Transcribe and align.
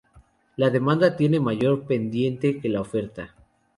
La 0.55 0.71
demanda 0.71 1.15
tiene 1.15 1.39
mayor 1.39 1.83
pendiente 1.83 2.59
que 2.59 2.69
la 2.69 2.81
oferta. 2.81 3.35